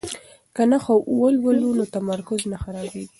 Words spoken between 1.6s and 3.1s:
نو تمرکز نه خرابیږي.